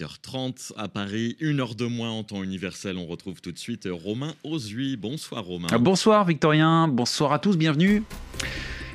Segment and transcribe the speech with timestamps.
[0.00, 2.96] 18h30 à Paris, une heure de moins en temps universel.
[2.96, 4.96] On retrouve tout de suite Romain Ozui.
[4.96, 5.68] Bonsoir Romain.
[5.78, 8.02] Bonsoir Victorien, bonsoir à tous, bienvenue.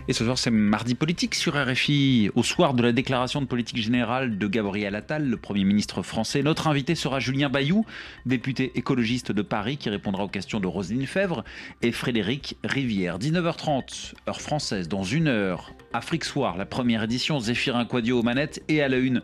[0.07, 2.29] Et ce soir, c'est mardi politique sur RFI.
[2.35, 6.43] Au soir de la déclaration de politique générale de Gabriel Attal, le Premier ministre français,
[6.43, 7.85] notre invité sera Julien Bayou,
[8.27, 11.43] député écologiste de Paris, qui répondra aux questions de Roselyne Fèvre
[11.81, 13.17] et Frédéric Rivière.
[13.17, 18.61] 19h30, heure française, dans une heure, Afrique Soir, la première édition, Zéphirin Quadio aux manettes
[18.67, 19.23] et à la une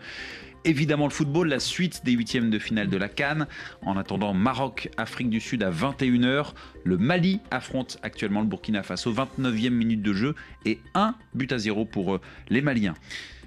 [0.65, 3.47] évidemment le football, la suite des huitièmes de finale de la Cannes.
[3.85, 6.53] En attendant, Maroc, Afrique du Sud à 21h.
[6.83, 10.35] Le Mali affronte actuellement le Burkina Faso, 29e minute de jeu
[10.65, 12.95] et un but à zéro pour euh, les Maliens.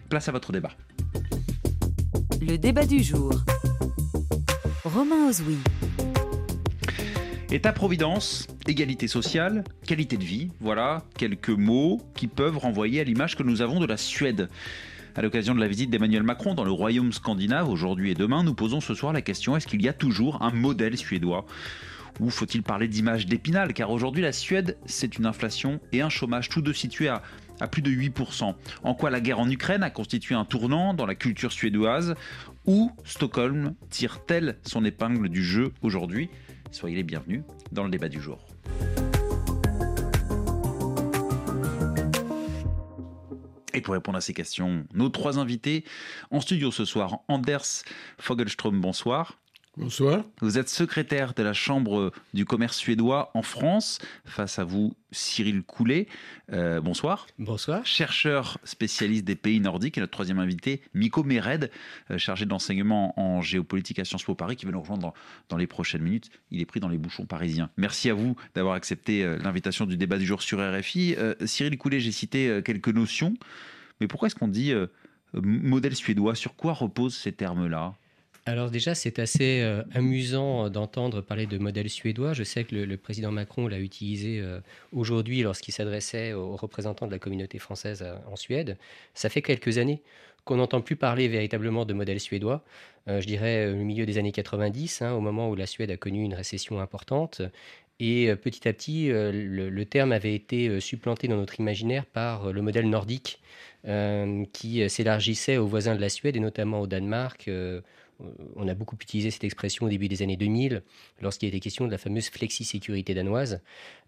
[0.09, 0.73] Place à votre débat.
[2.41, 3.33] Le débat du jour.
[4.85, 5.59] Romain Ozoui.
[7.51, 13.45] État-providence, égalité sociale, qualité de vie, voilà quelques mots qui peuvent renvoyer à l'image que
[13.45, 14.49] nous avons de la Suède.
[15.17, 18.55] À l'occasion de la visite d'Emmanuel Macron dans le royaume scandinave aujourd'hui et demain, nous
[18.55, 21.47] posons ce soir la question est-ce qu'il y a toujours un modèle suédois?
[22.19, 23.75] Ou faut-il parler d'image d'épinal?
[23.75, 27.23] Car aujourd'hui, la Suède, c'est une inflation et un chômage, tous deux situés à,
[27.69, 28.55] plus de 8%.
[28.83, 32.17] En quoi la guerre en Ukraine a constitué un tournant dans la culture suédoise?
[32.67, 36.29] Où Stockholm tire-t-elle son épingle du jeu aujourd'hui?
[36.73, 38.45] Soyez les bienvenus dans le débat du jour.
[43.75, 45.85] Et pour répondre à ces questions, nos trois invités
[46.31, 47.19] en studio ce soir.
[47.27, 47.83] Anders
[48.19, 49.41] Fogelström, bonsoir.
[49.77, 50.25] Bonsoir.
[50.41, 53.99] Vous êtes secrétaire de la Chambre du commerce suédois en France.
[54.25, 56.07] Face à vous, Cyril Coulet.
[56.53, 57.27] Euh, bonsoir.
[57.41, 57.85] Bonsoir.
[57.85, 59.99] Chercheur spécialiste des pays nordiques.
[59.99, 61.73] Et notre troisième invité, Miko Mered,
[62.13, 65.13] euh, chargé d'enseignement en géopolitique à Sciences Po Paris, qui va nous rejoindre
[65.49, 66.31] dans, les prochaines minutes.
[66.53, 67.69] Il est pris dans les bouchons parisiens.
[67.77, 71.17] Merci à vous d'avoir accepté euh, l'invitation du débat du jour sur RFI.
[71.47, 73.35] Cyril Coulet, j'ai cité quelques notions.
[74.01, 74.73] Mais pourquoi est-ce qu'on dit
[75.33, 76.37] modèle suédois?
[76.37, 77.95] Sur quoi reposent ces termes-là?
[78.47, 82.35] Alors déjà, c'est assez euh, amusant d'entendre parler de modèle suédois.
[82.35, 84.61] Je sais que le, président Macron l'a utilisé euh,
[84.93, 88.77] aujourd'hui lorsqu'il s'adressait aux représentants de la communauté française euh, en Suède.
[89.15, 90.03] Ça fait quelques années
[90.45, 92.63] qu'on n'entend plus parler véritablement de modèle suédois.
[93.07, 96.23] je dirais au milieu des années 90, hein, au moment où la Suède a connu
[96.23, 97.41] une récession importante.
[97.99, 102.91] Et petit à petit, le, terme avait été supplanté dans notre imaginaire par le modèle
[102.91, 103.41] nordique
[104.53, 107.81] qui s'élargissait aux voisins de la Suède et notamment au Danemark euh,
[108.57, 110.83] on a beaucoup utilisé cette expression au début des années 2000,
[111.21, 113.61] lorsqu'il était question de la fameuse flexi-sécurité danoise.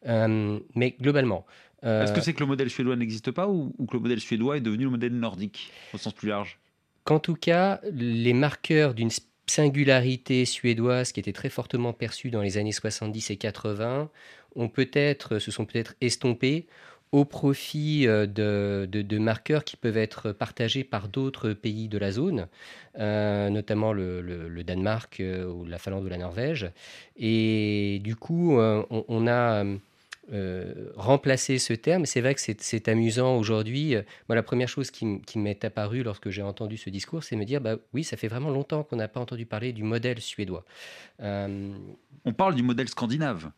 [0.07, 1.47] Euh, mais globalement.
[1.85, 4.57] Euh, Est-ce que c'est que le modèle suédois n'existe pas ou, que le modèle suédois
[4.57, 6.59] est devenu le modèle nordique, au sens plus large?
[7.05, 9.11] Qu'en tout cas, les marqueurs d'une
[9.47, 14.11] singularité suédoise qui était très fortement perçue dans les années 70 et 80
[14.57, 16.67] ont peut-être, se sont peut-être estompés
[17.13, 22.49] au profit euh, de, marqueurs qui peuvent être partagés par d'autres pays de la zone,
[22.99, 26.71] euh, notamment le, Danemark euh, ou la Finlande ou la Norvège.
[27.17, 29.65] Et du coup, on, a
[30.97, 32.05] remplacé ce terme.
[32.05, 33.95] C'est vrai que c'est amusant aujourd'hui.
[34.29, 37.61] Moi, la première chose qui, m'est apparue lorsque j'ai entendu ce discours, c'est me dire,
[37.61, 40.65] bah oui, ça fait vraiment longtemps qu'on n'a pas entendu parler du modèle suédois.
[41.21, 43.51] On parle du modèle scandinave.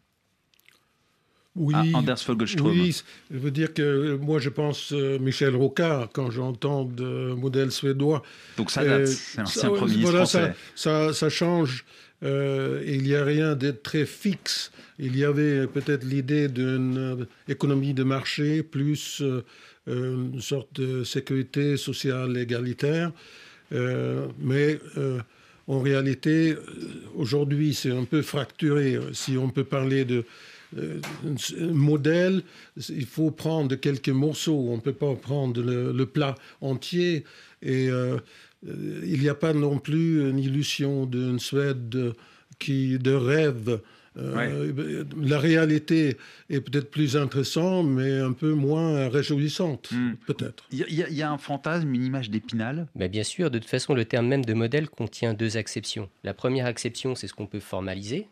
[1.59, 2.25] Oui, Anders
[2.63, 7.73] Oui, je veux dire que moi je pense euh, Michel Rocard quand j'entends de modèle
[7.73, 8.23] suédois.
[8.57, 11.85] Donc ça date, c'est un premier voilà, ça, ça, ça, change.
[12.23, 14.71] Euh, il n'y a rien de très fixe.
[15.01, 19.23] Il y avait peut-être l'idée d'une euh, économie de marché plus
[19.87, 23.11] une sorte de sécurité sociale égalitaire.
[23.71, 24.79] mais
[25.67, 26.57] en réalité,
[27.15, 28.99] aujourd'hui, c'est un peu fracturé.
[29.13, 30.23] Si on peut parler de euh,
[31.61, 32.43] modèle,
[32.89, 34.67] il faut prendre quelques morceaux.
[34.69, 37.25] On ne peut pas prendre le, plat entier.
[37.63, 38.19] Et euh,
[38.69, 42.13] euh, il n'y a pas non plus une illusion d'une Suède
[42.59, 43.81] qui, de rêve.
[44.17, 46.17] La réalité
[46.51, 50.15] est peut-être plus intéressante, mais un peu moins réjouissante, hmm.
[50.27, 50.65] peut-être.
[50.73, 52.89] Il y, a un fantasme, une image d'épinal?
[52.97, 56.09] Mais Bien sûr, de toute façon, le terme même de modèle contient deux acceptions.
[56.25, 58.27] La première acception, c'est ce qu'on peut formaliser,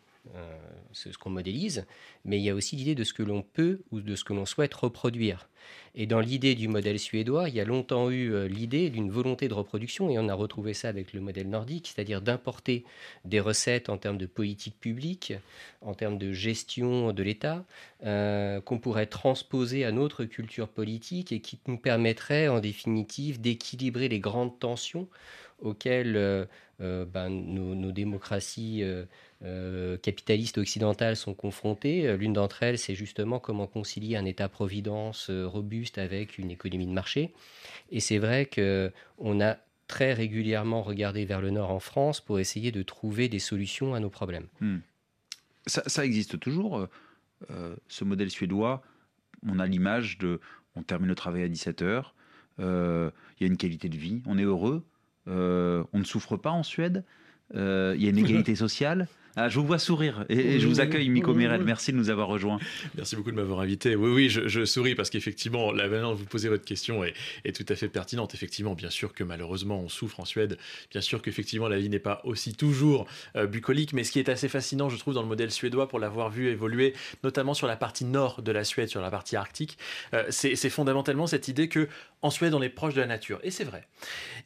[0.91, 1.85] ce qu'on modélise,
[2.25, 4.33] mais il y a aussi l'idée de ce que l'on peut ou de ce que
[4.33, 5.47] l'on souhaite reproduire.
[5.95, 9.47] Et dans l'idée du modèle suédois, il y a longtemps eu euh, l'idée d'une volonté
[9.47, 12.85] de reproduction, et on a retrouvé ça avec le modèle nordique, c'est-à-dire d'importer
[13.25, 15.33] des recettes en termes de politique publique,
[15.81, 17.65] en termes de gestion de l'État,
[18.05, 24.07] euh, qu'on pourrait transposer à notre culture politique et qui nous permettrait en définitive d'équilibrer
[24.07, 25.07] les grandes tensions
[25.59, 26.45] auxquelles euh,
[27.05, 28.83] ben, nos, démocraties
[29.43, 32.07] euh, capitalistes occidentales sont confrontées.
[32.07, 36.87] Euh, l'une d'entre elles, c'est justement comment concilier un État-providence euh, robuste avec une économie
[36.87, 37.33] de marché.
[37.91, 39.57] Et c'est vrai qu'on a
[39.87, 43.99] très régulièrement regarder vers le nord en France pour essayer de trouver des solutions à
[43.99, 44.47] nos problèmes.
[44.59, 44.79] Hmm.
[45.67, 46.89] Ça, existe toujours, euh,
[47.51, 48.81] euh, ce modèle suédois.
[49.45, 50.39] On a l'image de,
[50.75, 52.15] on termine le travail à 17 heures,
[52.59, 54.85] euh, il y a une qualité de vie, on est heureux,
[55.27, 57.03] on ne souffre pas en Suède,
[57.53, 59.07] il y a une égalité sociale.
[59.39, 61.61] Ah, je vous vois sourire et, je vous accueille, Miko Mered.
[61.61, 62.57] Merci de nous avoir rejoints.
[62.95, 63.95] Merci beaucoup de m'avoir invité.
[63.95, 67.13] Oui, oui, je, souris parce qu'effectivement, la manière dont vous posez votre question est,
[67.55, 68.33] tout à fait pertinente.
[68.33, 70.57] Effectivement, bien sûr que malheureusement, on souffre en Suède.
[70.89, 73.93] Bien sûr qu'effectivement, la vie n'est pas aussi toujours euh, bucolique.
[73.93, 76.47] Mais ce qui est assez fascinant, je trouve, dans le modèle suédois, pour l'avoir vu
[76.47, 79.77] évoluer, notamment sur la partie nord de la Suède, sur la partie arctique,
[80.15, 81.87] euh, c'est fondamentalement cette idée que
[82.21, 83.39] en Suède, on est proche de la nature.
[83.43, 83.87] Et c'est vrai.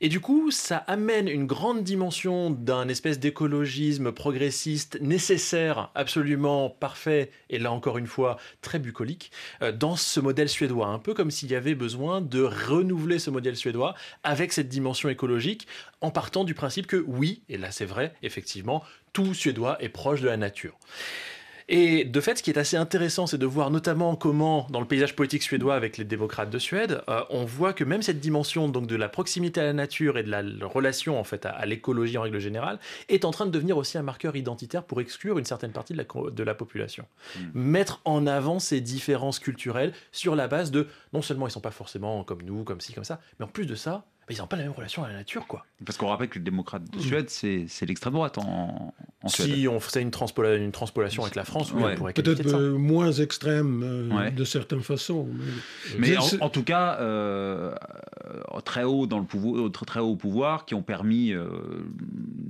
[0.01, 7.31] Et du coup, ça amène une grande dimension d'un espèce d'écologisme progressiste nécessaire, absolument parfait,
[7.49, 9.31] et là encore une fois, très bucolique,
[9.61, 10.87] euh, dans ce modèle suédois.
[10.87, 15.09] Un peu comme s'il y avait besoin de renouveler ce modèle suédois avec cette dimension
[15.09, 15.67] écologique,
[16.01, 18.83] en partant du principe que oui, et là c'est vrai, effectivement,
[19.13, 20.77] tout Suédois est proche de la nature.
[21.73, 24.85] Et de fait, ce qui est assez intéressant, c'est de voir notamment comment, dans le
[24.85, 28.67] paysage politique suédois avec les démocrates de Suède, euh, on voit que même cette dimension
[28.67, 32.17] donc de la proximité à la nature et de la, relation en fait à, l'écologie
[32.17, 32.77] en règle générale
[33.07, 35.97] est en train de devenir aussi un marqueur identitaire pour exclure une certaine partie de
[35.97, 37.05] la, de la population.
[37.37, 37.51] Hmm.
[37.53, 41.71] Mettre en avant ces différences culturelles sur la base de non seulement ils sont pas
[41.71, 44.57] forcément comme nous, comme ci, comme ça, mais en plus de ça, ils n'ont pas
[44.57, 45.65] la même relation à la nature, quoi.
[45.85, 48.93] Parce qu'on rappelle que les démocrates de Suède, c'est l'extrême droite en,
[49.27, 49.53] Suède.
[49.53, 50.11] Si on faisait une,
[50.57, 51.95] une transpolation avec la France, ouais.
[52.13, 55.27] peut-être euh, moins extrême euh, de certaines façons.
[55.99, 57.75] Mais, en, tout cas, euh,
[58.65, 61.33] très haut dans le pouvoir, très, haut au pouvoir, qui ont permis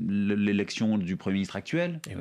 [0.08, 2.00] l'élection du premier ministre actuel.
[2.10, 2.14] Eh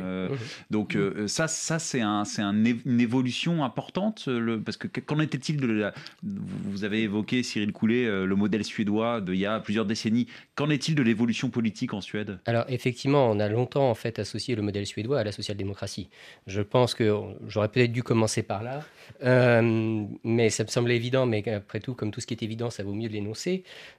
[0.70, 4.26] donc ça, ça c'est un, un, une évolution importante.
[4.26, 9.20] Le, parce que qu'en était-il de la, Vous avez évoqué Cyril Coulet, le modèle suédois
[9.20, 10.26] de il y a plusieurs décennies.
[10.55, 12.38] Qu'en est-il de l'évolution politique en Suède?
[12.47, 16.11] Alors effectivement, on a longtemps en fait associé le modèle suédois à la social-démocratie.
[16.47, 17.11] Je pense que
[17.49, 18.85] j'aurais peut-être dû commencer par là,
[19.23, 21.25] euh, mais ça me semblait évident.
[21.26, 23.40] Mais après tout, comme tout ce qui est évident, ça vaut mieux de l'énoncer.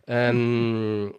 [0.09, 1.09] Euh,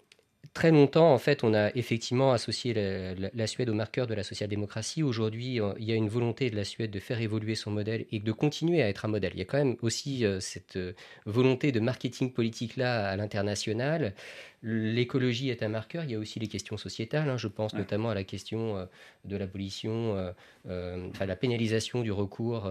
[0.54, 5.02] très longtemps, en fait, on a effectivement associé la, Suède au marqueur de la social-démocratie.
[5.02, 8.06] Aujourd'hui, euh, il y a une volonté de la Suède de faire évoluer son modèle
[8.10, 9.32] et de continuer à être un modèle.
[9.34, 10.78] Il y a quand même aussi cette
[11.26, 14.14] volonté de marketing politique là à l'international.
[14.64, 17.36] L'écologie est un marqueur, il y a aussi les questions sociétales, hein.
[17.36, 18.84] je pense notamment à la question euh,
[19.24, 20.30] de l'abolition, euh,
[20.68, 22.70] euh, enfin la pénalisation du recours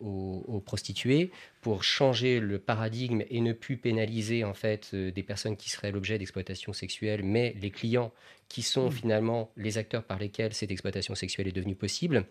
[0.00, 5.70] aux, prostituées pour changer le paradigme et ne plus pénaliser en fait des personnes qui
[5.70, 8.12] seraient l'objet d'exploitation sexuelle, mais les clients
[8.48, 8.92] qui sont mmh.
[8.92, 12.26] finalement les acteurs par lesquels cette exploitation sexuelle est devenue possible.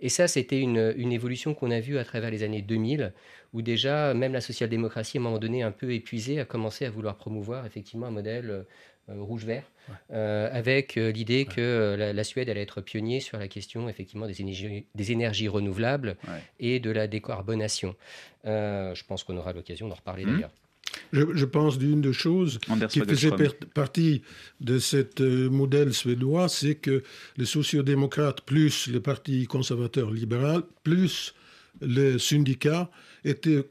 [0.00, 3.12] Et ça, c'était une, une, évolution qu'on a vue à travers les années 2000,
[3.52, 6.90] où déjà, même la social-démocratie, à un moment donné, un peu épuisée, a commencé à
[6.90, 8.64] vouloir promouvoir effectivement un modèle
[9.10, 9.64] euh, rouge-vert,
[10.12, 14.40] euh, avec euh, l'idée que la, Suède allait être pionnier sur la question effectivement des
[14.40, 16.16] énergies, des énergies renouvelables
[16.60, 17.96] et de la décarbonation.
[18.44, 20.32] je pense qu'on aura l'occasion d'en reparler mmh.
[20.32, 20.52] d'ailleurs.
[21.12, 22.58] Je, pense d'une des choses
[22.88, 23.32] qui faisait
[23.74, 24.22] partie
[24.60, 27.02] de ce modèle suédois, c'est que
[27.36, 31.34] les sociodémocrates, plus le parti conservateur libéral, plus
[31.80, 32.90] les syndicats
[33.24, 33.64] étaient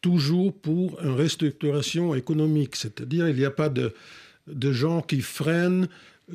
[0.00, 2.76] toujours pour une restructuration économique.
[2.76, 3.92] C'est-à-dire il n'y a pas de,
[4.46, 5.88] de gens qui freinent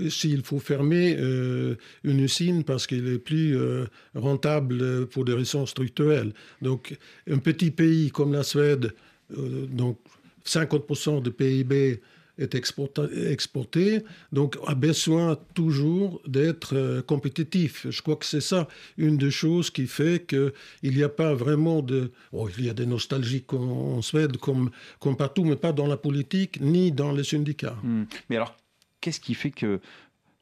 [0.09, 5.65] s'il faut fermer euh, une usine parce qu'elle est plus euh, rentable pour des raisons
[5.65, 6.33] structurelles.
[6.61, 6.97] Donc
[7.29, 8.93] un petit pays comme la Suède,
[9.37, 9.99] euh, donc
[10.45, 12.01] 50% du PIB
[12.39, 17.87] est exporté, donc a besoin toujours d'être euh, compétitif.
[17.89, 20.51] Je crois que c'est ça une des choses qui fait qu'il
[20.83, 22.11] n'y a pas vraiment de...
[22.57, 26.59] Il y a des nostalgiques en, Suède comme, comme partout, mais pas dans la politique
[26.59, 27.77] ni dans les syndicats.
[27.83, 28.05] Hmm.
[28.29, 28.55] Mais alors,
[28.99, 29.79] qu'est-ce qui fait que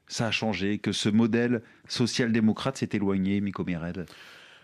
[0.07, 4.05] ça a changé, que ce modèle social-démocrate s'est éloigné, Miko Mered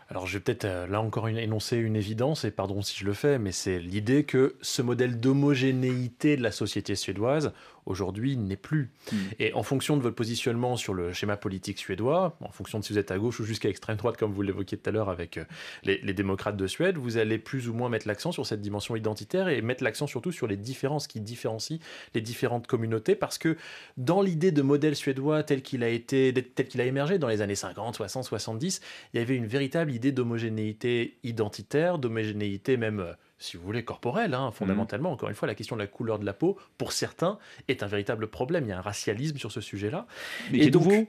[0.10, 3.14] alors je vais peut-être euh, là encore énoncer une évidence, et pardon si je le
[3.14, 7.52] fais, mais c'est l'idée que ce modèle d'homogénéité de la société suédoise,
[7.88, 8.92] aujourd'hui n'est plus.
[9.12, 9.16] Hmm.
[9.40, 12.94] Et en fonction de votre positionnement sur le schéma politique suédois, en fonction de si
[12.94, 15.38] vous êtes à gauche ou jusqu'à extrême droite, comme vous l'évoquiez tout à l'heure avec
[15.38, 15.46] euh,
[15.84, 19.48] les, démocrates de Suède, vous allez plus ou moins mettre l'accent sur cette dimension identitaire
[19.48, 21.80] et mettre l'accent surtout sur les différences qui différencient
[22.14, 23.58] les différentes communautés, parce que
[23.98, 27.42] dans l'idée de modèle suédois tel qu'il a été, tel qu'il a émergé dans les
[27.42, 28.82] années 50, 60, 70,
[29.14, 34.34] il y avait une véritable idée d'homogénéité identitaire, d'homogénéité même euh, si vous voulez, corporelle,
[34.34, 35.12] hein, fondamentalement.
[35.12, 37.88] Encore une fois, la question de la couleur de la peau, pour certains, est un
[37.88, 38.66] véritable problème.
[38.66, 40.08] Il y a un racialisme sur ce sujet-là.
[40.52, 41.08] Mais et qui est nouveau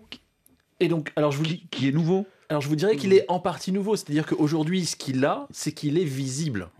[0.80, 3.26] Et donc, alors je vous qui, qui est nouveau alors je vous dirais qu'il est
[3.28, 6.70] en partie nouveau, c'est-à-dire qu'aujourd'hui, ce qu'il a, c'est qu'il est visible.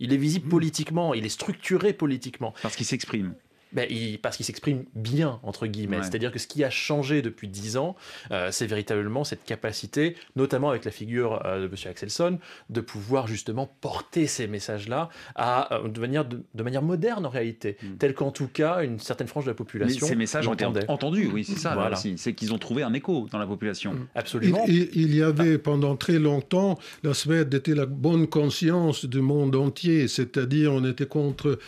[0.00, 2.54] Il est visible politiquement, il est structuré politiquement.
[2.62, 3.34] Parce qu'il s'exprime.
[3.72, 3.88] Ben,
[4.20, 6.02] Parce qu'il s'exprime bien, entre guillemets.
[6.02, 7.96] C'est-à-dire que ce qui a changé depuis dix ans,
[8.30, 11.74] euh, c'est véritablement cette capacité, notamment avec la figure euh, de M.
[11.90, 12.38] Axelson,
[12.70, 17.76] de pouvoir justement porter ces messages-là à, euh, de, manière, de, manière moderne en réalité,
[17.82, 17.96] mm.
[17.98, 20.06] tel qu'en tout cas une certaine frange de la population.
[20.06, 21.74] ces messages ont été entendus, oui, c'est ça.
[21.74, 21.96] Voilà.
[21.96, 23.94] C'est qu'ils ont trouvé un écho dans la population.
[23.94, 24.06] Mm.
[24.14, 24.64] Absolument.
[24.68, 29.56] Il, il, y avait pendant très longtemps, la Suède était la bonne conscience du monde
[29.56, 31.58] entier, c'est-à-dire on était contre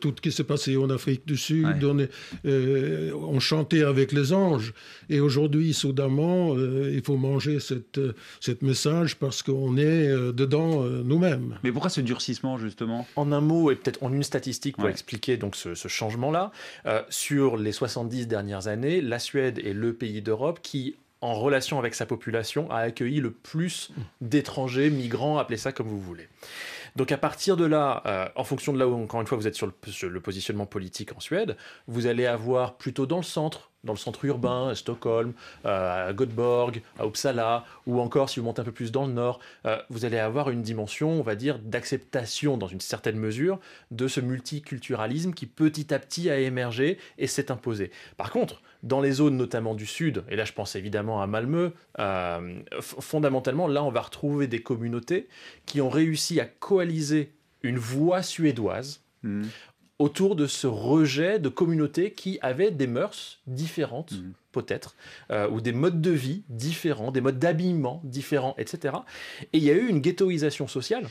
[0.00, 2.06] tout ce qui s'est passé en Afrique du Sud, on,
[2.44, 4.72] on chantait avec les anges,
[5.08, 10.32] et aujourd'hui, soudainement, euh, il faut manger cette, euh, cette message parce qu'on est euh,
[10.32, 11.58] dedans nous-mêmes.
[11.64, 13.06] Mais pourquoi ce durcissement, justement?
[13.16, 16.52] En un mot, et peut-être en une statistique pour expliquer donc ce, changement-là,
[17.08, 21.94] sur les 70 dernières années, la Suède est le pays d'Europe qui en relation avec
[21.94, 23.90] sa population, a accueilli le plus
[24.22, 26.28] d'étrangers, migrants, appelez ça comme vous voulez.
[27.00, 29.54] Donc à partir de là, en fonction de là où, encore une fois, vous êtes
[29.54, 33.98] sur le, positionnement politique en Suède, vous allez avoir plutôt dans le centre dans le
[33.98, 35.32] centre urbain, à Stockholm,
[35.64, 39.12] euh, à Göteborg, à Uppsala, ou encore si vous montez un peu plus dans le
[39.12, 43.58] nord, euh, vous allez avoir une dimension, on va dire, d'acceptation dans une certaine mesure
[43.90, 47.90] de ce multiculturalisme qui petit à petit a émergé et s'est imposé.
[48.16, 51.72] Par contre, dans les zones notamment du sud, et là je pense évidemment à Malmö,
[51.98, 55.28] euh, fondamentalement là on va retrouver des communautés
[55.66, 57.32] qui ont réussi à coaliser
[57.62, 59.02] une voix suédoise.
[59.22, 59.44] Mmh
[60.00, 64.32] autour de ce rejet de communautés qui avaient des mœurs différentes, mmh.
[64.50, 64.96] peut-être,
[65.30, 68.94] euh, ou des modes de vie différents, des modes d'habillement différents, etc.
[69.52, 71.06] Et il y a eu une ghettoisation sociale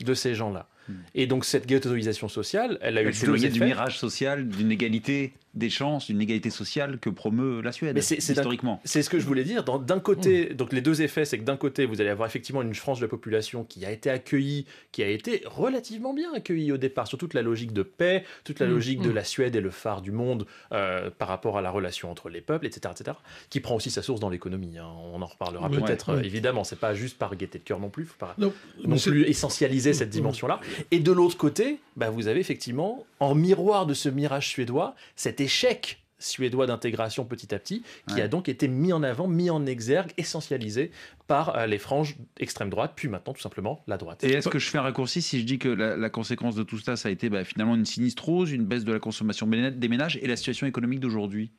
[0.00, 0.66] de ces gens-là.
[0.88, 0.92] Mmh.
[1.14, 3.48] Et donc cette ghettoisation sociale, elle a eu deux effets.
[3.48, 8.80] du mirage social, d'une égalité des chances, une égalité sociale que promeut la Suède, historiquement.
[8.84, 9.64] C'est ce que je voulais dire.
[9.64, 10.54] D'un côté, mm.
[10.54, 13.04] donc les deux effets, c'est que d'un côté, vous allez avoir effectivement une frange de
[13.04, 17.18] la population qui a été accueillie, qui a été relativement bien accueillie au départ, sur
[17.18, 18.70] toute la logique de paix, toute la mm.
[18.70, 19.14] logique de mm.
[19.14, 22.40] la Suède et le phare du monde euh, par rapport à la relation entre les
[22.40, 23.18] peuples, etc., etc.,
[23.50, 24.78] qui prend aussi sa source dans l'économie.
[24.78, 24.88] Hein.
[25.12, 26.26] On en reparlera peut-être, ouais.
[26.26, 26.64] évidemment.
[26.64, 28.06] C'est pas juste par gaieté de cœur non plus.
[28.06, 28.52] Faut pas non,
[28.96, 30.60] plus essentialiser cette dimension-là.
[30.90, 35.40] Et de l'autre côté, bah, vous avez effectivement, en miroir de ce mirage suédois, cette
[35.40, 39.66] échec suédois d'intégration petit à petit, qui a donc été mis en avant, mis en
[39.66, 40.90] exergue, essentialisé
[41.26, 44.24] par euh, les franges extrême droite, puis maintenant tout simplement la droite.
[44.24, 46.78] Et est-ce que je fais un raccourci si je dis que la, conséquence de tout
[46.78, 50.18] ça, ça a été bah, finalement une sinistrose, une baisse de la consommation des ménages
[50.22, 51.50] et la situation économique d'aujourd'hui?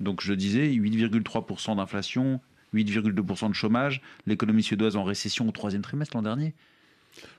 [0.00, 2.40] Donc je disais 8,3% d'inflation,
[2.74, 6.54] 8,2% de chômage, l'économie suédoise en récession au troisième trimestre l'an dernier.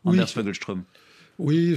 [0.05, 0.19] Oui.
[0.19, 0.27] Anders
[1.39, 1.75] oui,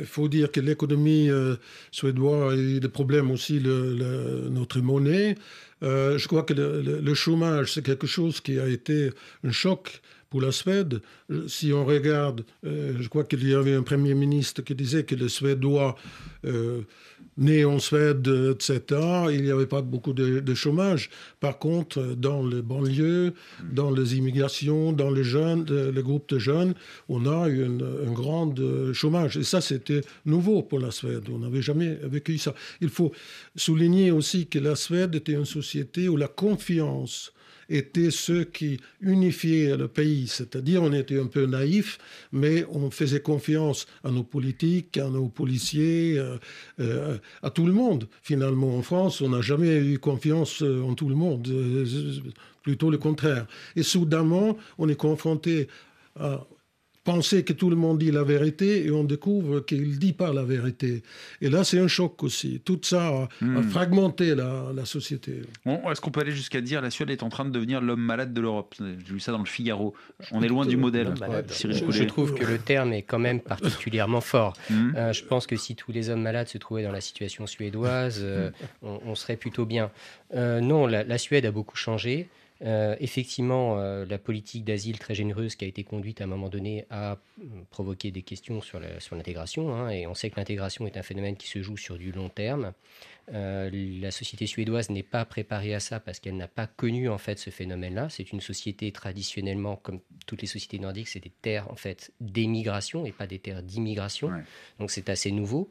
[0.00, 1.56] il faut dire que l'économie euh,
[1.90, 5.36] suédoise a eu des problèmes aussi, le, notre monnaie.
[5.82, 9.10] Euh, je crois que le, chômage, c'est quelque chose qui a été
[9.44, 11.00] un choc pour la Suède.
[11.46, 15.14] Si on regarde, euh, je crois qu'il y avait un Premier ministre qui disait que
[15.14, 15.96] les Suédois
[17.38, 21.08] né en Suède, etc., il n'y avait pas beaucoup de, chômage.
[21.40, 23.32] Par contre, dans les banlieues,
[23.72, 26.74] dans les immigrations, dans les jeunes, les groupes de jeunes,
[27.08, 28.54] on a eu un grand
[28.92, 29.36] chômage.
[29.36, 31.28] Et ça, c'était nouveau pour la Suède.
[31.32, 32.54] On n'avait jamais vécu ça.
[32.80, 33.12] Il faut
[33.54, 37.32] souligner aussi que la Suède était une société où la confiance
[37.68, 40.26] étaient ceux qui unifiaient le pays.
[40.26, 41.98] C'est-à-dire, on était un peu naïf,
[42.32, 46.36] mais on faisait confiance à nos politiques, à nos policiers, euh,
[46.80, 48.08] euh, à tout le monde.
[48.22, 51.48] Finalement, en France, on n'a jamais eu confiance euh, en tout le monde,
[52.62, 53.46] plutôt le contraire.
[53.76, 55.68] Et soudainement, on est confronté
[56.18, 56.46] à
[57.08, 60.30] penser que tout le monde dit la vérité et on découvre qu'il ne dit pas
[60.30, 61.02] la vérité.
[61.40, 62.60] Et là, c'est un choc aussi.
[62.62, 63.62] Tout ça a, hmm.
[63.62, 65.40] fragmenté la, société.
[65.64, 68.34] Est-ce qu'on peut aller jusqu'à dire la Suède est en train de devenir l'homme malade
[68.34, 68.74] de l'Europe?
[68.78, 69.94] J'ai lu ça dans le Figaro.
[70.32, 71.14] On est loin du modèle.
[71.48, 74.54] Je, trouve que le terme est quand même particulièrement fort.
[74.68, 74.92] Hmm.
[74.96, 78.20] Euh, je pense que si tous les hommes malades se trouvaient dans la situation suédoise,
[78.22, 78.50] euh,
[78.82, 79.90] on, serait plutôt bien.
[80.34, 82.28] Euh, non, la, Suède a beaucoup changé.
[82.64, 86.48] Euh, effectivement, euh, la politique d'asile très généreuse qui a été conduite à un moment
[86.48, 89.72] donné a mm, provoqué des questions sur l'intégration.
[89.72, 92.28] Hein, et on sait que l'intégration est un phénomène qui se joue sur du long
[92.28, 92.72] terme.
[93.32, 97.18] Euh, la société suédoise n'est pas préparée à ça parce qu'elle n'a pas connu en
[97.18, 98.08] fait ce phénomène-là.
[98.08, 103.06] C'est une société traditionnellement, comme toutes les sociétés nordiques, c'est des terres en fait d'émigration
[103.06, 104.32] et pas des terres d'immigration.
[104.80, 105.70] Donc c'est assez nouveau.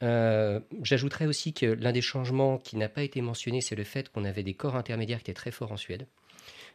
[0.00, 4.24] J'ajouterais aussi que l'un des changements qui n'a pas été mentionné, c'est le fait qu'on
[4.24, 6.06] avait des corps intermédiaires qui étaient très forts en Suède.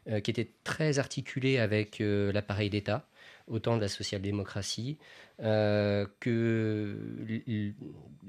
[0.09, 3.09] Euh, qui était très articulé avec euh, l'appareil d'État,
[3.47, 4.97] autant de la social-démocratie.
[5.39, 6.97] que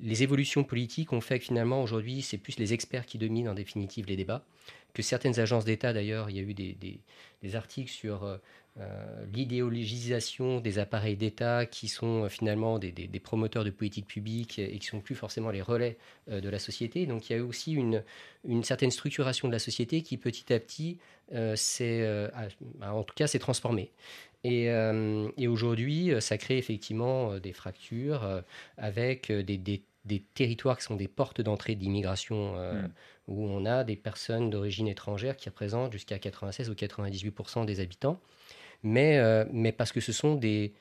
[0.01, 3.55] les évolutions politiques ont fait que finalement aujourd'hui c'est plus les experts qui dominent en
[3.55, 4.45] définitive les débats,
[4.95, 7.01] que certaines agences d'État d'ailleurs, il y a eu des,
[7.55, 8.39] articles sur
[8.81, 14.79] euh, l'idéologisation des appareils d'État qui sont euh, finalement des, promoteurs de politique publique et
[14.79, 15.99] qui sont plus forcément les relais
[16.31, 17.05] euh, de la société.
[17.07, 18.05] Donc il y a aussi une,
[18.63, 20.99] certaine structuration de la société qui petit à petit
[21.57, 22.31] s'est,
[22.81, 23.91] en tout cas, s'est transformée.
[24.45, 24.67] Et,
[25.37, 28.43] et aujourd'hui, ça crée effectivement des fractures
[28.77, 32.89] avec des, des, territoires qui sont des portes d'entrée d'immigration hmm.
[33.27, 38.21] où on a des personnes d'origine étrangère qui représentent jusqu'à 96 ou 98% des habitants
[38.83, 40.73] mais, euh, mais parce que ce sont des,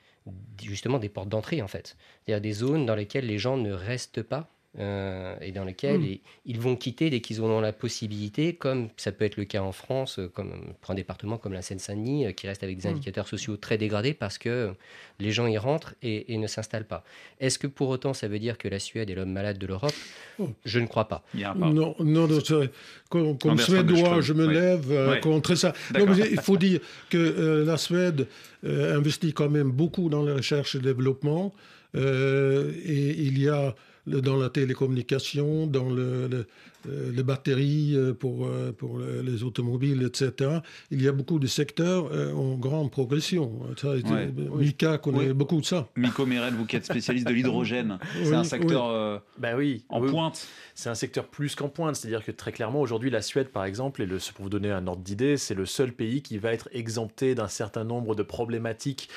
[0.62, 1.96] justement des portes d'entrée en fait.
[2.24, 6.18] C'est-à-dire des zones dans lesquelles les gens ne restent pas euh, et dans lesquels hmm.
[6.46, 9.72] ils vont quitter dès qu'ils auront la possibilité, comme ça peut être le cas en
[9.72, 12.92] France, euh, comme pour un département comme la Seine-Saint-Denis, euh, qui reste avec des hmm.
[12.92, 14.72] indicateurs sociaux très dégradés parce que
[15.18, 17.02] les gens y rentrent et, ne s'installent pas.
[17.40, 19.94] Est-ce que pour autant ça veut dire que la Suède est l'homme malade de l'Europe?
[20.38, 20.50] Oh.
[20.64, 21.24] Je ne crois pas.
[21.34, 22.28] Non, non, non
[23.08, 25.72] comme, comme Suédois, je me lève contre ça.
[25.96, 26.78] il faut dire
[27.10, 28.28] que la Suède
[28.62, 31.52] investit quand même beaucoup dans la recherche et le développement.
[31.96, 33.74] et il y a
[34.08, 36.46] dans la télécommunication, dans le,
[36.86, 40.60] euh, les batteries euh, pour, euh, pour les automobiles, etc.
[40.92, 43.52] Il y a beaucoup de secteurs en grande progression.
[44.54, 45.88] Mika connaît beaucoup de ça.
[45.96, 50.46] Miko Mérel, vous qui êtes spécialiste de l'hydrogène, c'est un secteur bah oui, en pointe.
[50.74, 54.02] C'est un secteur plus qu'en pointe, c'est-à-dire que très clairement aujourd'hui la Suède par exemple,
[54.02, 56.68] et le, pour vous donner un ordre d'idée, c'est le seul pays qui va être
[56.72, 59.08] exempté d'un certain nombre de problématiques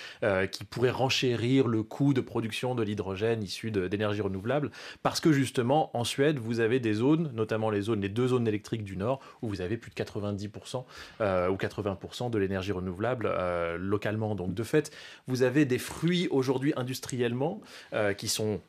[0.52, 4.72] qui pourraient renchérir le coût de production de l'hydrogène issu d'énergie renouvelable,
[5.04, 8.98] parce que justement en Suède vous avez des zones, notamment les deux zones électriques du
[8.98, 10.84] Nord, où vous avez plus de 90%
[11.22, 14.36] euh, ou 80% de l'énergie renouvelable euh, localement.
[14.36, 14.92] Donc de fait,
[15.28, 17.62] vous avez des fruits aujourd'hui industriellement
[17.94, 18.62] euh, qui sont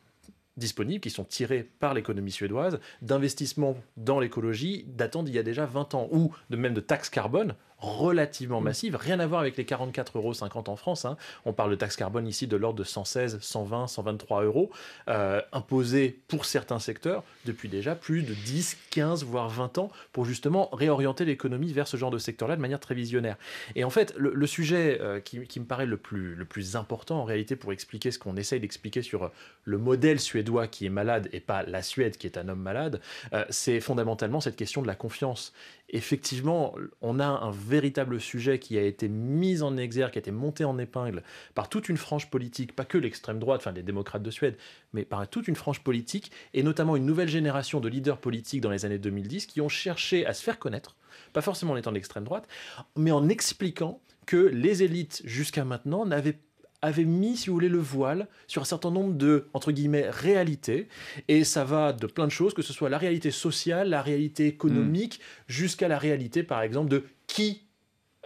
[0.57, 5.65] disponibles, qui sont tirés par l'économie suédoise, d'investissements dans l'écologie datant d'il y a déjà
[5.65, 8.63] 20 ans, ou de même de taxes carbone relativement mm.
[8.63, 10.33] massive, rien à voir avec les 44,50 euros
[10.67, 11.05] en France.
[11.05, 11.17] Hein.
[11.45, 14.71] On parle de taxe carbone ici de l'ordre de 116, 120, 123 euros,
[15.09, 20.25] euh, imposés pour certains secteurs depuis déjà plus de 10, 15, voire 20 ans, pour
[20.25, 23.35] justement réorienter l'économie vers ce genre de secteur-là de manière très visionnaire.
[23.75, 27.23] Et en fait, le, sujet euh, qui, me paraît le plus, le plus important en
[27.23, 29.31] réalité pour expliquer ce qu'on essaye d'expliquer sur
[29.65, 33.01] le modèle suédois qui est malade et pas la Suède qui est un homme malade,
[33.33, 35.53] euh, c'est fondamentalement cette question de la confiance
[35.89, 40.31] effectivement, on a un véritable sujet qui a été mis en exergue, qui a été
[40.31, 44.23] monté en épingle par toute une frange politique, pas que l'extrême droite, enfin les démocrates
[44.23, 44.57] de Suède,
[44.93, 48.71] mais par toute une frange politique, et notamment une nouvelle génération de leaders politiques dans
[48.71, 50.95] les années 2010 qui ont cherché à se faire connaître,
[51.31, 52.47] pas forcément en étant d'extrême droite,
[52.95, 56.39] mais en expliquant que les élites jusqu'à maintenant n'avaient
[56.83, 60.89] avait mis, si vous voulez, le voile sur un certain nombre de, entre guillemets, réalités.
[61.29, 64.47] Et ça va de plein de choses, que ce soit la réalité sociale, la réalité
[64.47, 67.63] économique, jusqu'à la réalité, par exemple, de qui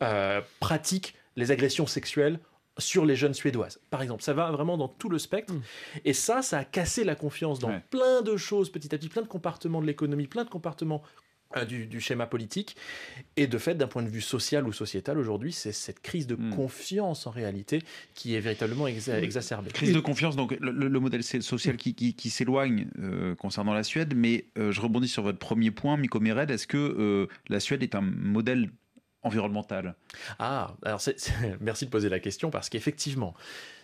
[0.02, 2.40] euh, pratique les agressions sexuelles
[2.80, 3.80] sur les jeunes suédoises.
[3.92, 5.54] Par exemple, ça va vraiment dans tout le spectre.
[6.04, 9.22] Et ça, ça a cassé la confiance dans plein de choses petit à petit, plein
[9.22, 11.04] de comportements de l'économie, plein de comportements
[11.62, 12.76] euh, du, schéma politique.
[13.36, 16.36] Et de fait, d'un point de vue social ou sociétal, aujourd'hui, c'est cette crise de
[16.36, 16.56] hmm.
[16.56, 19.72] confiance en réalité qui est véritablement exacerbée.
[19.72, 24.46] Crise de confiance, donc le, modèle social qui, qui, s'éloigne euh, concernant la Suède, mais
[24.58, 28.02] euh, je rebondis sur votre premier point, Miko Mered, est-ce que la Suède est un
[28.02, 28.70] modèle
[29.28, 29.96] environnemental
[30.40, 31.02] Ah, alors
[31.62, 33.36] merci de poser la question parce qu'effectivement,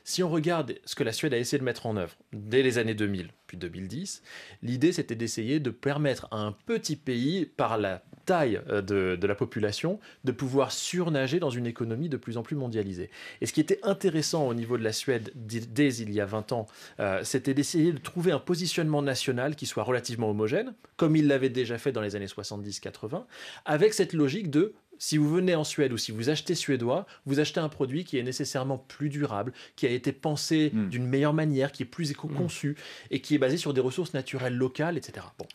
[0.03, 2.77] si on regarde ce que la Suède a essayé de mettre en œuvre dès les
[2.77, 4.21] années 2000, puis 2010,
[4.61, 9.35] l'idée c'était d'essayer de permettre à un petit pays, par la taille euh, de, la
[9.35, 13.09] population, de pouvoir surnager dans une économie de plus en plus mondialisée.
[13.41, 16.51] Et ce qui était intéressant au niveau de la Suède dès il y a 20
[16.51, 16.67] ans,
[16.99, 21.49] euh, c'était d'essayer de trouver un positionnement national qui soit relativement homogène, comme il l'avait
[21.49, 23.25] déjà fait dans les années 70-80,
[23.65, 27.39] avec cette logique de si vous venez en Suède ou si vous achetez suédois, vous
[27.39, 30.89] achetez un produit qui est nécessairement plus durable, qui a été pensé hmm.
[30.89, 32.75] d'une meilleure manière, qui est plus éco-conçu
[33.11, 35.25] et qui est basé sur des ressources naturelles locales, etc.
[35.37, 35.45] Bon.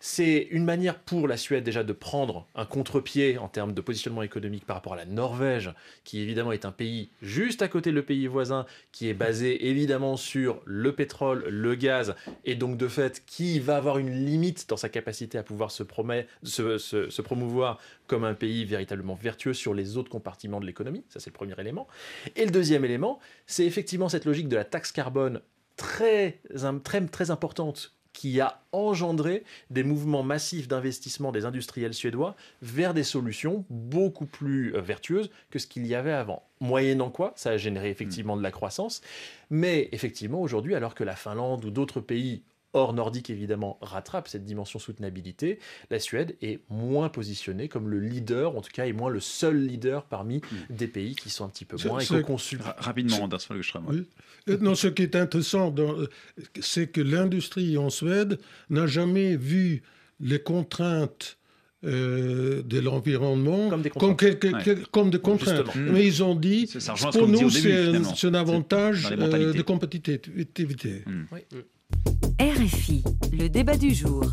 [0.00, 4.22] C'est une manière pour la Suède déjà de prendre un contre-pied en termes de positionnement
[4.22, 5.72] économique par rapport à la Norvège,
[6.04, 9.68] qui évidemment est un pays juste à côté de le pays voisin, qui est basé
[9.68, 14.68] évidemment sur le pétrole, le gaz, et donc de fait qui va avoir une limite
[14.68, 15.84] dans sa capacité à pouvoir se,
[16.42, 21.04] se, se promouvoir comme un pays véritablement vertueux sur les autres compartiments de l'économie.
[21.08, 21.88] Ça, c'est le premier élément.
[22.36, 25.40] Et le deuxième élément, c'est effectivement cette logique de la taxe carbone
[25.76, 26.40] très,
[27.10, 33.64] très, importante qui a engendré des mouvements massifs d'investissement des industriels suédois vers des solutions
[33.70, 36.44] beaucoup plus euh, vertueuses que ce qu'il y avait avant.
[36.60, 39.02] Moyennant quoi, ça a généré effectivement de la croissance,
[39.50, 44.44] mais effectivement aujourd'hui, alors que la Finlande ou d'autres pays hors nordique évidemment rattrape cette
[44.44, 45.58] dimension soutenabilité,
[45.90, 49.64] la Suède est moins positionnée comme le leader, en tout cas est moins le seul
[49.64, 50.74] leader parmi hmm.
[50.74, 52.58] des pays qui sont un petit peu moins éco-conçus.
[52.78, 53.40] Rapidement, Anders
[53.88, 54.06] oui.
[54.48, 55.74] Euh, non, ce qui est intéressant,
[56.60, 58.38] c'est que l'industrie en Suède
[58.70, 59.82] n'a jamais vu
[60.20, 61.38] les contraintes
[61.84, 64.90] euh, de l'environnement comme des contraintes.
[64.90, 65.74] Comme, des contraintes.
[65.76, 66.70] Mais ils ont dit,
[67.12, 71.02] pour nous, c'est un avantage euh, de compétitivité.
[71.06, 71.24] Hmm.
[71.30, 71.40] Oui.
[72.40, 74.24] RFI, le débat du jour.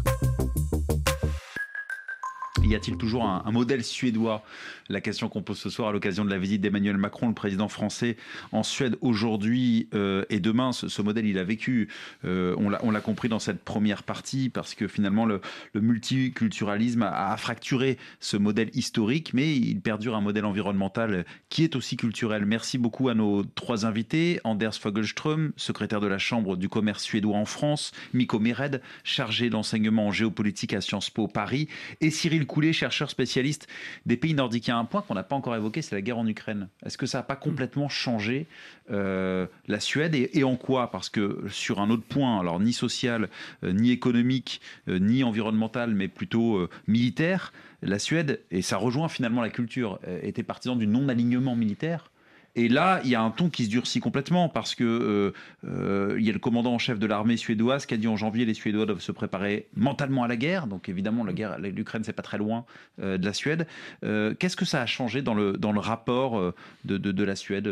[2.63, 4.43] Y a-t-il toujours un, modèle suédois?
[4.87, 7.67] La question qu'on pose ce soir à l'occasion de la visite d'Emmanuel Macron, le président
[7.67, 8.17] français,
[8.51, 10.71] en Suède aujourd'hui euh, et demain.
[10.71, 11.89] Ce, modèle, il a vécu,
[12.25, 15.41] euh, on l'a compris dans cette première partie, parce que finalement, le,
[15.73, 21.97] multiculturalisme a, fracturé ce modèle historique, mais il perdure un modèle environnemental qui est aussi
[21.97, 22.45] culturel.
[22.45, 24.39] Merci beaucoup à nos trois invités.
[24.43, 30.07] Anders Fogelström, secrétaire de la Chambre du commerce suédois en France, Miko Mered, chargé d'enseignement
[30.07, 31.67] en géopolitique à Sciences Po Paris,
[32.01, 33.67] et Cyril Coulet, chercheur spécialiste
[34.05, 34.67] des pays nordiques.
[34.67, 36.69] Il y a un point qu'on n'a pas encore évoqué, c'est la guerre en Ukraine.
[36.85, 38.47] Est-ce que ça n'a pas complètement changé
[38.91, 40.91] euh, la Suède et, en quoi?
[40.91, 43.29] Parce que sur un autre point, alors ni social,
[43.63, 49.41] euh, ni économique, euh, ni environnemental, mais plutôt militaire, la Suède, et ça rejoint finalement
[49.41, 52.10] la culture, était partisan du non-alignement militaire
[52.55, 55.33] et là, il y a un ton qui se durcit complètement parce que euh,
[55.65, 58.17] euh, il y a le commandant en chef de l'armée suédoise qui a dit en
[58.17, 60.67] janvier les Suédois doivent se préparer mentalement à la guerre.
[60.67, 62.65] Donc évidemment, la guerre, l'Ukraine, c'est pas très loin
[63.01, 63.67] euh, de la Suède.
[64.01, 66.53] Qu'est-ce que ça a changé dans le dans le rapport
[66.85, 67.69] de, de, la Suède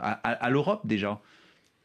[0.00, 1.20] à, l'Europe déjà?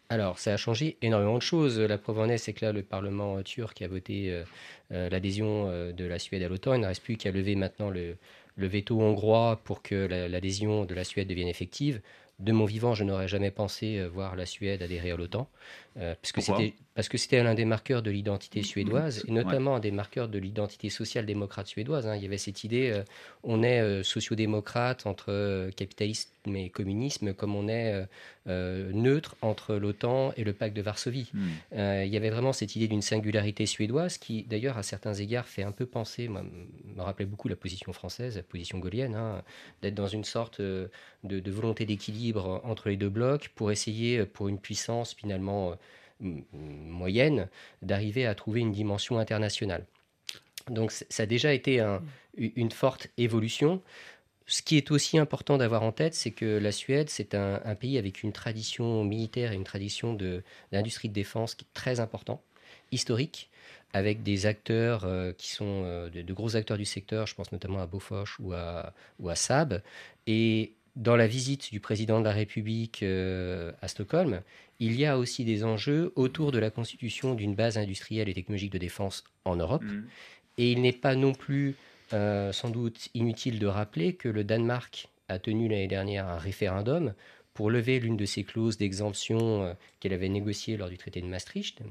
[0.10, 1.80] Alors, ça a changé énormément de choses.
[1.80, 4.44] La preuve en est, c'est que là, le Parlement turc a voté
[4.90, 6.76] l'adhésion de la Suède à l'OTAN.
[6.76, 8.18] Il ne reste plus qu'à lever maintenant le,
[8.60, 12.02] le veto hongrois pour que l'adhésion de la Suède devienne effective.
[12.40, 15.50] De mon vivant, je n'aurais jamais pensé euh, voir la Suède adhérer à l'OTAN,
[15.98, 16.16] euh,
[17.00, 20.38] parce que c'était l'un des marqueurs de l'identité suédoise, et notamment un des marqueurs de
[20.38, 22.06] l'identité social-démocrate suédoise.
[22.06, 22.18] Hein.
[22.18, 23.04] Il y avait cette idée, euh,
[23.44, 28.06] on est euh, sociodémocrate entre capitalisme et communisme, comme on est
[28.48, 31.32] neutre entre l'OTAN et le pacte de Varsovie.
[31.34, 32.04] Hmm.
[32.04, 35.64] il y avait vraiment cette idée d'une singularité suédoise qui, d'ailleurs, à certains égards, fait
[35.64, 39.42] un peu penser, moi, me rappelait beaucoup la position française, la position gaulienne, hein,
[39.82, 40.90] d'être dans une sorte de,
[41.24, 45.78] de volonté d'équilibre entre les deux blocs pour essayer, pour une puissance finalement
[46.20, 47.48] moyenne,
[47.82, 49.86] d'arriver à trouver une dimension internationale.
[50.70, 51.84] Donc ça a déjà été
[52.38, 53.82] une forte évolution.
[54.46, 57.98] Ce qui est aussi important d'avoir en tête, c'est que la Suède, c'est un, pays
[57.98, 60.18] avec une tradition militaire et une tradition
[60.72, 62.42] d'industrie de, défense qui est très important,
[62.92, 63.50] historique,
[63.94, 67.80] avec des acteurs euh, qui sont euh, de, gros acteurs du secteur, je pense notamment
[67.80, 69.82] à Bofors ou à, ou à Saab.
[70.28, 74.42] Et dans la visite du président de la République euh, à Stockholm,
[74.80, 78.72] il y a aussi des enjeux autour de la constitution d'une base industrielle et technologique
[78.72, 79.84] de défense en Europe.
[79.84, 80.04] Mm.
[80.58, 81.76] Et il n'est pas non plus
[82.14, 87.14] euh, sans doute inutile de rappeler que le Danemark a tenu l'année dernière un référendum
[87.60, 91.26] pour lever l'une de ces clauses d'exemption euh, qu'elle avait négociées lors du traité de
[91.26, 91.82] Maastricht,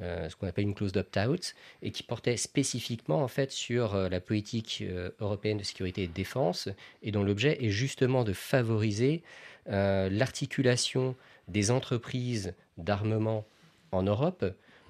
[0.00, 4.20] euh, ce qu'on appelle une clause d'opt-out, et qui portait spécifiquement en fait sur la
[4.20, 4.82] politique
[5.20, 6.70] européenne de sécurité et de défense,
[7.02, 9.22] et dont l'objet est justement de favoriser
[9.66, 11.14] l'articulation
[11.46, 13.44] des entreprises d'armement
[13.92, 14.46] en Europe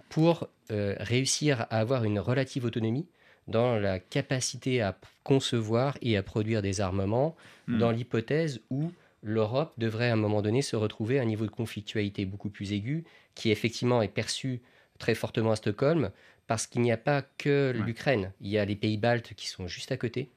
[0.08, 3.08] pour euh, réussir à avoir une relative autonomie
[3.48, 7.34] dans la capacité à concevoir et à produire des armements
[7.66, 7.78] hmm.
[7.78, 11.50] dans l'hypothèse où l'Europe devrait à un moment donné se retrouver à un niveau de
[11.50, 13.04] conflictualité beaucoup plus aigu
[13.34, 14.60] qui effectivement est perçu
[14.98, 16.10] très fortement à Stockholm
[16.46, 19.66] parce qu'il n'y a pas que l'Ukraine, il y a les pays baltes qui sont
[19.66, 20.30] juste à côté,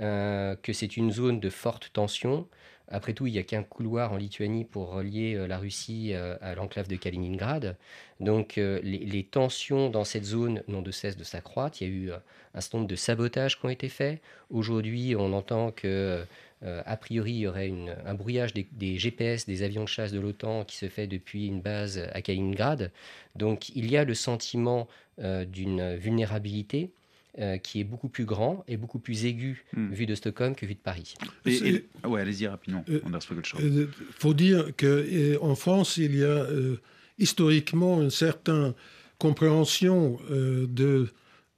[0.00, 2.48] euh, que c'est une zone de forte tension,
[2.88, 6.36] après tout, il n'y a qu'un couloir en Lituanie pour relier euh, la Russie euh,
[6.40, 7.76] à l'enclave de Kaliningrad.
[8.20, 11.82] Donc euh, les, tensions dans cette zone n'ont de cesse de s'accroître.
[11.82, 12.12] Il y a eu
[12.54, 14.20] un certain nombre de sabotages qui ont été faits.
[14.50, 16.24] Aujourd'hui, on entend que...
[16.62, 17.72] a priori, il y aurait
[18.04, 21.46] un brouillage des, des, GPS des avions de chasse de l'OTAN qui se fait depuis
[21.46, 22.90] une base à Kaliningrad.
[23.34, 24.88] Donc il y a le sentiment
[25.18, 26.90] d'une vulnérabilité
[27.38, 29.92] euh, qui est beaucoup plus grand et beaucoup plus aigu hmm.
[29.92, 31.16] vu de Stockholm que vu de Paris.
[31.44, 32.82] Et, ouais, allez-y rapidement.
[32.88, 36.80] Il euh, faut dire qu'en France, il y a euh,
[37.18, 38.72] historiquement une certaine
[39.18, 41.08] compréhension de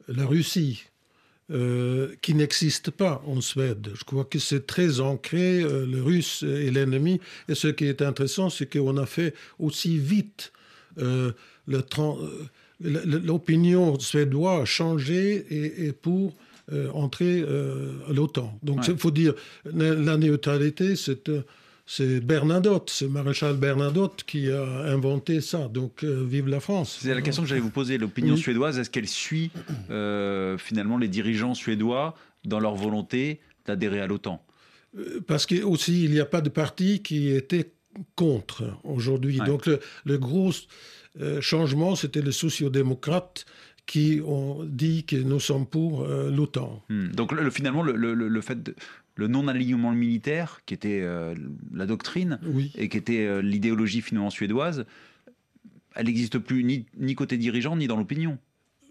[0.08, 0.82] la Russie.
[2.20, 3.90] Qui n'existe pas en Suède.
[3.94, 7.20] Je crois que c'est très ancré, le russe est l'ennemi.
[7.48, 10.52] Et ce qui est intéressant, c'est qu'on a fait aussi vite
[10.96, 11.34] le,
[12.80, 15.46] l'opinion suédoise a changé
[15.86, 16.34] et, pour
[16.92, 18.58] entrer à l'OTAN.
[18.62, 19.34] Donc il faut dire,
[19.64, 21.30] la neutralité, c'est
[21.90, 25.68] c'est Bernadotte, c'est maréchal Bernadotte qui a inventé ça.
[25.68, 26.98] Donc, vive la France.
[27.00, 27.96] C'est la question que j'allais vous poser.
[27.96, 29.50] L'opinion suédoise, est-ce qu'elle suit
[30.58, 34.44] finalement les dirigeants suédois dans leur volonté d'adhérer à l'OTAN?
[34.96, 37.72] Euh, Parce qu'aussi, il n'y a pas de parti qui était
[38.14, 39.38] contre aujourd'hui.
[39.38, 39.68] Donc
[40.04, 40.52] le, gros
[41.20, 43.44] euh, changement, c'était les sociodémocrates
[43.86, 46.82] qui ont dit que nous sommes pour euh, l'OTAN.
[46.88, 47.08] Hmm.
[47.08, 48.74] Donc finalement, le, fait de,
[49.18, 51.04] le non-alignement militaire, qui était
[51.74, 52.38] la doctrine
[52.76, 54.86] et qui était l'idéologie finalement suédoise,
[55.96, 58.38] elle n'existe plus ni, ni côté dirigeant ni dans l'opinion.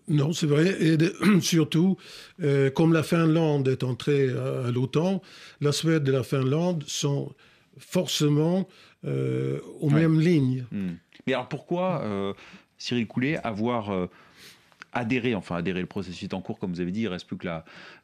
[0.08, 0.76] Non, c'est vrai.
[0.82, 0.98] Et
[1.42, 1.98] surtout,
[2.42, 5.22] euh, comme la Finlande est entrée à, l'OTAN,
[5.62, 7.34] la Suède et la Finlande sont
[7.78, 8.68] forcément
[9.06, 10.66] euh, aux mêmes lignes.
[10.72, 10.96] Hmm.
[11.26, 12.34] Mais alors pourquoi, euh,
[12.78, 14.08] Cyril Coulet, avoir
[14.94, 17.38] adhéré, enfin adhéré, le processus est en cours, comme vous avez dit, il reste plus
[17.38, 17.48] que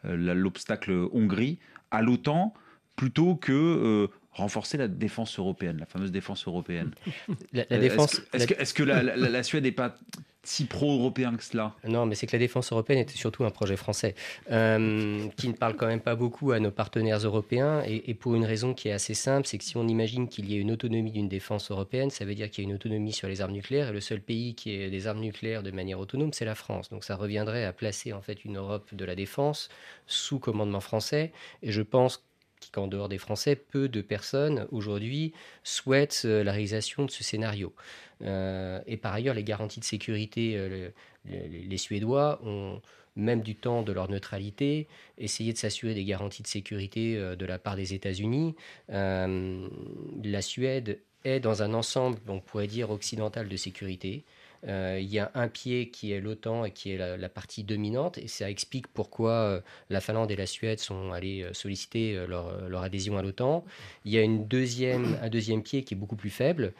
[0.04, 1.58] l'obstacle Hongrie,
[1.94, 2.54] à l'OTAN,
[2.98, 6.92] plutôt que renforcer la défense européenne, la fameuse défense européenne.
[7.54, 8.22] La, défense.
[8.34, 9.96] Est-ce que, la, Suède n'est pas
[10.44, 11.74] si pro-européen que cela.
[11.88, 14.14] Non, mais c'est que la défense européenne était surtout un projet français
[14.52, 17.82] euh, qui ne parle quand même pas beaucoup à nos partenaires européens.
[17.86, 20.56] Et, pour une raison qui est assez simple, c'est que si on imagine qu'il y
[20.56, 23.28] ait une autonomie d'une défense européenne, ça veut dire qu'il y a une autonomie sur
[23.28, 23.90] les armes nucléaires.
[23.90, 26.90] Et le seul pays qui ait des armes nucléaires de manière autonome, c'est la France.
[26.90, 29.70] Donc ça reviendrait à placer en fait une Europe de la défense
[30.08, 31.32] sous commandement français.
[31.62, 32.24] Et je pense
[32.72, 37.74] qu'en dehors des Français, peu de personnes aujourd'hui souhaitent euh, la réalisation de ce scénario.
[38.22, 40.90] Euh, et par ailleurs, les garanties de sécurité, euh,
[41.26, 42.82] les, Suédois ont
[43.16, 47.60] même du temps de leur neutralité, essayé de s'assurer des garanties de sécurité de la
[47.60, 48.56] part des États-Unis.
[48.90, 54.24] la Suède est dans un ensemble, on pourrait dire, occidental de sécurité.
[54.68, 58.18] Euh, il y a un pied qui est l'OTAN et qui est la, partie dominante,
[58.18, 62.82] et ça explique pourquoi euh, la Finlande et la Suède sont allés euh, solliciter leur,
[62.82, 63.66] adhésion à l'OTAN.
[64.06, 66.74] Il y a une deuxième, un deuxième pied qui est beaucoup plus faible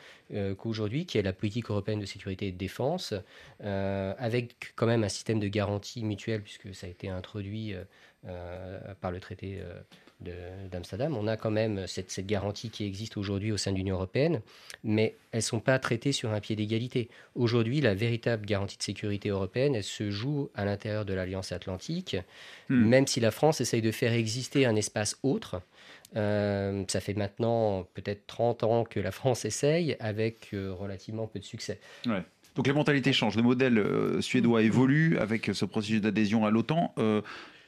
[0.58, 3.14] qu'aujourd'hui, qui est la politique européenne de sécurité et de défense,
[3.60, 7.76] avec quand même un système de garantie mutuelle, puisque ça a été introduit
[9.00, 9.62] par le traité
[10.72, 11.16] d'Amsterdam.
[11.18, 14.42] On a quand même cette, garantie qui existe aujourd'hui au sein de l'Union européenne,
[14.84, 17.10] mais elles ne sont pas traitées sur un pied d'égalité.
[17.36, 22.18] Aujourd'hui, la véritable garantie de sécurité européenne, elle se joue à l'intérieur de l'Alliance atlantique,
[22.70, 22.86] hmm.
[22.86, 25.62] même si la France essaye de faire exister un espace autre.
[26.16, 31.40] Euh, ça fait maintenant peut-être 30 ans que la France essaye, avec euh, relativement peu
[31.40, 31.80] de succès.
[32.56, 33.36] Donc les mentalités changent.
[33.36, 36.94] Le modèle euh, suédois évolue avec ce processus d'adhésion à l'OTAN.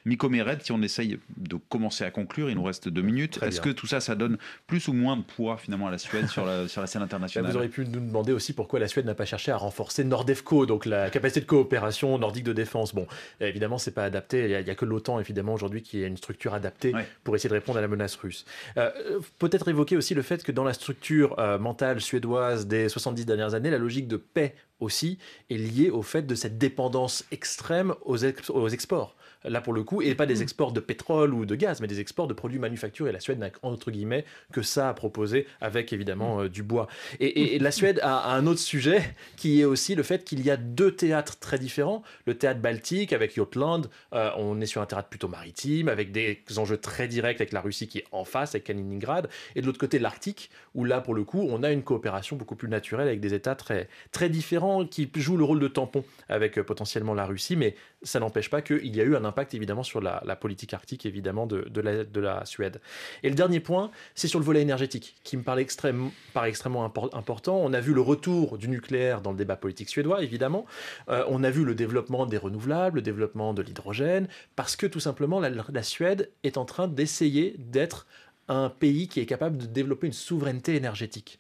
[0.06, 3.40] Miko Meret, si on essaye de commencer à conclure, il nous reste deux minutes.
[3.42, 4.38] Est-ce que tout ça, ça donne
[4.68, 7.50] plus ou moins de poids finalement à la Suède sur la, sur la scène internationale
[7.50, 10.68] Vous auriez pu nous demander aussi pourquoi la Suède n'a pas cherché à renforcer Nordefco,
[10.68, 12.94] donc la capacité de coopération nordique de défense.
[12.94, 13.08] Bon,
[13.42, 14.44] évidemment, c'est pas adapté.
[14.44, 17.56] Il n'y a, que l'OTAN, évidemment, aujourd'hui, qui a une structure adaptée pour essayer de
[17.56, 18.46] répondre à la menace russe.
[18.78, 18.92] Euh,
[19.40, 23.56] peut-être évoquer aussi le fait que dans la structure euh, mentale suédoise des 70 dernières
[23.56, 25.18] années, la logique de paix aussi
[25.50, 29.16] est liée au fait de cette dépendance extrême aux, aux exports
[29.50, 30.42] là pour le coup, et pas des mm.
[30.42, 33.12] exports de pétrole ou de gaz, mais des exports de produits manufacturés.
[33.12, 36.42] La Suède n'a entre guillemets que ça à proposer, avec évidemment mm.
[36.42, 36.88] euh, du bois.
[37.20, 40.58] Et, la Suède a, un autre sujet qui est aussi le fait qu'il y a
[40.58, 42.04] deux théâtres très différents.
[42.26, 46.44] Le théâtre baltique avec Jotland, euh, on est sur un théâtre plutôt maritime, avec des
[46.58, 49.80] enjeux très directs avec la Russie qui est en face, avec Kaliningrad, et de l'autre
[49.80, 53.20] côté l'Arctique, où là pour le coup, on a une coopération beaucoup plus naturelle avec
[53.20, 57.26] des États très, très différents qui jouent le rôle de tampon avec euh, potentiellement la
[57.26, 60.74] Russie, mais ça n'empêche pas qu'il y a eu un impact évidemment sur la, politique
[60.74, 62.82] arctique évidemment de, de, la, Suède.
[63.24, 67.58] Et le dernier point, c'est sur le volet énergétique, qui me paraît, extrêmement important.
[67.58, 70.66] On a vu le retour du nucléaire dans le débat politique suédois, évidemment.
[71.10, 75.00] Euh, on a vu le développement des renouvelables, le développement de l'hydrogène, parce que tout
[75.00, 78.06] simplement la Suède est en train d'essayer d'être
[78.48, 81.40] un pays qui est capable de développer une souveraineté énergétique.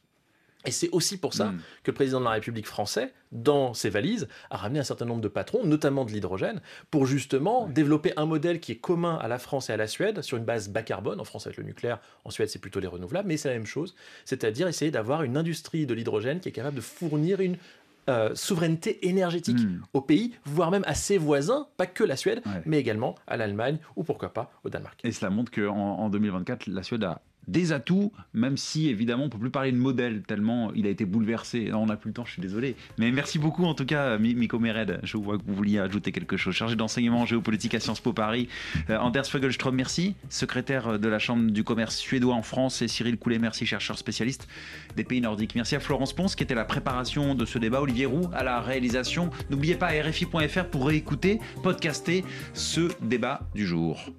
[0.65, 1.60] Et c'est aussi pour ça hmm.
[1.84, 5.21] que le président de la République français, dans ses valises, a ramené un certain nombre
[5.21, 9.39] de patrons, notamment de l'hydrogène, pour justement développer un modèle qui est commun à la
[9.39, 11.19] France et à la Suède, sur une base bas carbone.
[11.19, 13.65] En France, avec le nucléaire, en Suède, c'est plutôt les renouvelables, mais c'est la même
[13.65, 13.95] chose.
[14.25, 17.58] C'est-à-dire essayer d'avoir une industrie de l'hydrogène qui est capable de fournir une
[18.08, 19.82] euh, souveraineté énergétique hmm.
[19.93, 23.80] au pays, voire même à ses voisins, pas que la Suède, mais également à l'Allemagne
[23.95, 24.99] ou pourquoi pas au Danemark.
[25.04, 29.29] Et cela montre qu'en en 2024, la Suède a des atouts, même si évidemment on
[29.29, 31.71] peut plus parler de modèle tellement il a été bouleversé.
[31.73, 32.75] on n'a plus le temps, je suis désolé.
[32.97, 34.99] Mais merci beaucoup en tout cas, Miko Mered.
[35.03, 36.55] Je vois que vous vouliez ajouter quelque chose.
[36.55, 38.47] Chargé d'enseignement géopolitique à Sciences Po Paris.
[38.89, 40.15] Euh, Anders Fogelström, merci.
[40.29, 42.81] Secrétaire de la Chambre du commerce suédois en France.
[42.81, 44.47] Et Cyril Coulet, merci, chercheur spécialiste
[44.95, 45.55] des pays nordiques.
[45.55, 47.81] Merci à Florence Ponce qui était la préparation de ce débat.
[47.81, 49.29] Olivier Roux à la réalisation.
[49.49, 54.12] N'oubliez pas rfi.fr pour réécouter, podcaster ce débat du jour.